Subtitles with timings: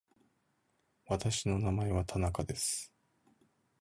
[1.05, 2.91] 私の名前は田中です。